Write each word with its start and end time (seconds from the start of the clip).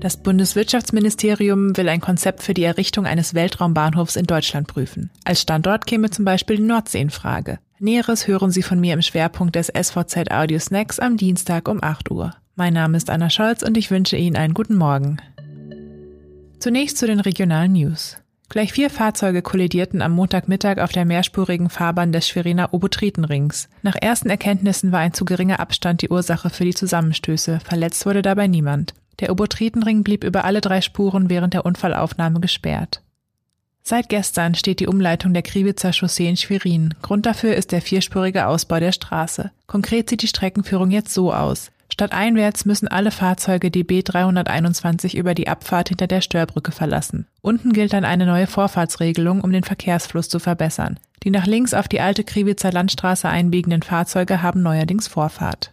Das 0.00 0.16
Bundeswirtschaftsministerium 0.16 1.76
will 1.76 1.88
ein 1.88 2.00
Konzept 2.00 2.44
für 2.44 2.54
die 2.54 2.62
Errichtung 2.62 3.04
eines 3.04 3.34
Weltraumbahnhofs 3.34 4.14
in 4.14 4.26
Deutschland 4.26 4.68
prüfen. 4.68 5.10
Als 5.24 5.42
Standort 5.42 5.86
käme 5.86 6.10
zum 6.10 6.24
Beispiel 6.24 6.56
die 6.56 6.62
Nordsee 6.62 7.00
in 7.00 7.10
Frage. 7.10 7.58
Näheres 7.80 8.28
hören 8.28 8.52
Sie 8.52 8.62
von 8.62 8.78
mir 8.78 8.94
im 8.94 9.02
Schwerpunkt 9.02 9.56
des 9.56 9.66
SVZ 9.66 10.30
Audio 10.30 10.60
Snacks 10.60 11.00
am 11.00 11.16
Dienstag 11.16 11.66
um 11.66 11.82
8 11.82 12.12
Uhr. 12.12 12.32
Mein 12.54 12.74
Name 12.74 12.96
ist 12.96 13.10
Anna 13.10 13.28
Scholz 13.28 13.62
und 13.62 13.76
ich 13.76 13.90
wünsche 13.90 14.16
Ihnen 14.16 14.36
einen 14.36 14.54
guten 14.54 14.76
Morgen. 14.76 15.16
Zunächst 16.60 16.98
zu 16.98 17.08
den 17.08 17.20
regionalen 17.20 17.72
News. 17.72 18.18
Gleich 18.48 18.72
vier 18.72 18.90
Fahrzeuge 18.90 19.42
kollidierten 19.42 20.00
am 20.00 20.12
Montagmittag 20.12 20.78
auf 20.78 20.92
der 20.92 21.06
mehrspurigen 21.06 21.70
Fahrbahn 21.70 22.12
des 22.12 22.28
Schweriner 22.28 22.72
Obotritenrings. 22.72 23.68
Nach 23.82 23.96
ersten 23.96 24.30
Erkenntnissen 24.30 24.92
war 24.92 25.00
ein 25.00 25.12
zu 25.12 25.24
geringer 25.24 25.58
Abstand 25.58 26.02
die 26.02 26.08
Ursache 26.08 26.50
für 26.50 26.64
die 26.64 26.74
Zusammenstöße. 26.74 27.58
Verletzt 27.64 28.06
wurde 28.06 28.22
dabei 28.22 28.46
niemand. 28.46 28.94
Der 29.20 29.30
Obotritenring 29.30 30.04
blieb 30.04 30.24
über 30.24 30.44
alle 30.44 30.60
drei 30.60 30.80
Spuren 30.80 31.28
während 31.28 31.54
der 31.54 31.66
Unfallaufnahme 31.66 32.40
gesperrt. 32.40 33.02
Seit 33.82 34.10
gestern 34.10 34.54
steht 34.54 34.80
die 34.80 34.86
Umleitung 34.86 35.32
der 35.32 35.42
Kriwitzer 35.42 35.92
Chaussee 35.92 36.28
in 36.28 36.36
Schwerin. 36.36 36.94
Grund 37.00 37.24
dafür 37.24 37.54
ist 37.54 37.72
der 37.72 37.80
vierspurige 37.80 38.46
Ausbau 38.46 38.80
der 38.80 38.92
Straße. 38.92 39.50
Konkret 39.66 40.10
sieht 40.10 40.20
die 40.20 40.28
Streckenführung 40.28 40.90
jetzt 40.90 41.14
so 41.14 41.32
aus. 41.32 41.70
Statt 41.90 42.12
einwärts 42.12 42.66
müssen 42.66 42.86
alle 42.86 43.10
Fahrzeuge 43.10 43.70
die 43.70 43.84
B321 43.84 45.16
über 45.16 45.34
die 45.34 45.48
Abfahrt 45.48 45.88
hinter 45.88 46.06
der 46.06 46.20
Störbrücke 46.20 46.70
verlassen. 46.70 47.26
Unten 47.40 47.72
gilt 47.72 47.94
dann 47.94 48.04
eine 48.04 48.26
neue 48.26 48.46
Vorfahrtsregelung, 48.46 49.40
um 49.40 49.52
den 49.52 49.64
Verkehrsfluss 49.64 50.28
zu 50.28 50.38
verbessern. 50.38 51.00
Die 51.24 51.30
nach 51.30 51.46
links 51.46 51.74
auf 51.74 51.88
die 51.88 52.00
alte 52.00 52.24
Kriwitzer 52.24 52.70
Landstraße 52.70 53.28
einbiegenden 53.28 53.82
Fahrzeuge 53.82 54.42
haben 54.42 54.62
neuerdings 54.62 55.08
Vorfahrt. 55.08 55.72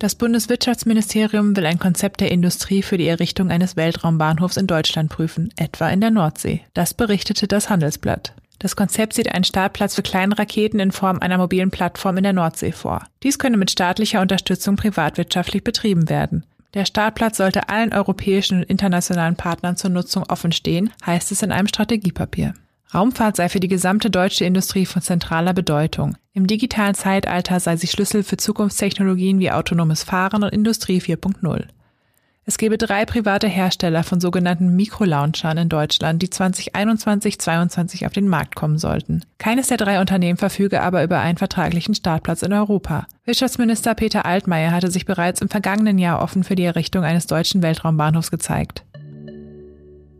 Das 0.00 0.14
Bundeswirtschaftsministerium 0.14 1.54
will 1.54 1.66
ein 1.66 1.78
Konzept 1.78 2.22
der 2.22 2.30
Industrie 2.30 2.80
für 2.82 2.96
die 2.96 3.06
Errichtung 3.06 3.50
eines 3.50 3.76
Weltraumbahnhofs 3.76 4.56
in 4.56 4.66
Deutschland 4.66 5.10
prüfen, 5.10 5.52
etwa 5.58 5.90
in 5.90 6.00
der 6.00 6.10
Nordsee. 6.10 6.62
Das 6.72 6.94
berichtete 6.94 7.46
das 7.46 7.68
Handelsblatt. 7.68 8.32
Das 8.58 8.76
Konzept 8.76 9.12
sieht 9.12 9.30
einen 9.30 9.44
Startplatz 9.44 9.94
für 9.94 10.02
kleine 10.02 10.38
Raketen 10.38 10.80
in 10.80 10.90
Form 10.90 11.18
einer 11.18 11.36
mobilen 11.36 11.70
Plattform 11.70 12.16
in 12.16 12.22
der 12.22 12.32
Nordsee 12.32 12.72
vor. 12.72 13.04
Dies 13.22 13.38
könne 13.38 13.58
mit 13.58 13.70
staatlicher 13.70 14.22
Unterstützung 14.22 14.76
privatwirtschaftlich 14.76 15.64
betrieben 15.64 16.08
werden. 16.08 16.46
Der 16.72 16.86
Startplatz 16.86 17.36
sollte 17.36 17.68
allen 17.68 17.92
europäischen 17.92 18.60
und 18.60 18.70
internationalen 18.70 19.36
Partnern 19.36 19.76
zur 19.76 19.90
Nutzung 19.90 20.24
offen 20.30 20.52
stehen, 20.52 20.94
heißt 21.04 21.30
es 21.30 21.42
in 21.42 21.52
einem 21.52 21.68
Strategiepapier. 21.68 22.54
Raumfahrt 22.92 23.36
sei 23.36 23.48
für 23.48 23.60
die 23.60 23.68
gesamte 23.68 24.10
deutsche 24.10 24.44
Industrie 24.44 24.84
von 24.84 25.00
zentraler 25.00 25.52
Bedeutung. 25.52 26.16
Im 26.32 26.46
digitalen 26.46 26.94
Zeitalter 26.94 27.60
sei 27.60 27.76
sie 27.76 27.86
Schlüssel 27.86 28.24
für 28.24 28.36
Zukunftstechnologien 28.36 29.38
wie 29.38 29.52
autonomes 29.52 30.02
Fahren 30.02 30.42
und 30.42 30.52
Industrie 30.52 31.00
4.0. 31.00 31.66
Es 32.46 32.58
gebe 32.58 32.78
drei 32.78 33.04
private 33.04 33.46
Hersteller 33.46 34.02
von 34.02 34.20
sogenannten 34.20 34.74
Mikrolaunchern 34.74 35.56
in 35.56 35.68
Deutschland, 35.68 36.20
die 36.20 36.28
2021-22 36.28 38.06
auf 38.06 38.12
den 38.12 38.26
Markt 38.26 38.56
kommen 38.56 38.76
sollten. 38.76 39.24
Keines 39.38 39.68
der 39.68 39.76
drei 39.76 40.00
Unternehmen 40.00 40.38
verfüge 40.38 40.80
aber 40.80 41.04
über 41.04 41.20
einen 41.20 41.38
vertraglichen 41.38 41.94
Startplatz 41.94 42.42
in 42.42 42.52
Europa. 42.52 43.06
Wirtschaftsminister 43.24 43.94
Peter 43.94 44.26
Altmaier 44.26 44.72
hatte 44.72 44.90
sich 44.90 45.04
bereits 45.04 45.40
im 45.42 45.48
vergangenen 45.48 45.98
Jahr 45.98 46.20
offen 46.22 46.42
für 46.42 46.56
die 46.56 46.64
Errichtung 46.64 47.04
eines 47.04 47.28
deutschen 47.28 47.62
Weltraumbahnhofs 47.62 48.32
gezeigt. 48.32 48.84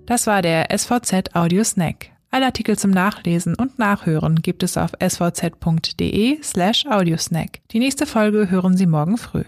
Das 0.06 0.28
war 0.28 0.40
der 0.40 0.68
SVZ 0.76 1.34
Audio 1.34 1.64
Snack. 1.64 2.10
Alle 2.32 2.46
Artikel 2.46 2.78
zum 2.78 2.92
Nachlesen 2.92 3.56
und 3.56 3.80
Nachhören 3.80 4.36
gibt 4.36 4.62
es 4.62 4.76
auf 4.76 4.92
svz.de 5.00 6.40
slash 6.42 6.86
audiosnack. 6.86 7.58
Die 7.72 7.80
nächste 7.80 8.06
Folge 8.06 8.48
hören 8.50 8.76
Sie 8.76 8.86
morgen 8.86 9.18
früh. 9.18 9.42